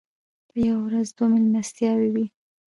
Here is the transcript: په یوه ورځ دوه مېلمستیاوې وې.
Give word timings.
په 0.49 0.55
یوه 0.67 0.81
ورځ 0.87 1.07
دوه 1.15 1.27
مېلمستیاوې 1.31 2.09
وې. 2.13 2.25